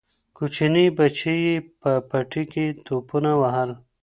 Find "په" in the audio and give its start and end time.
1.79-1.91